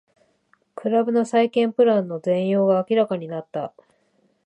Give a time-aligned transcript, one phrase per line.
[0.73, 3.71] クラブの再建プランの全容が明らかになった